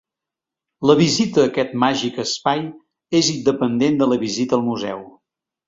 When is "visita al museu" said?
4.27-5.09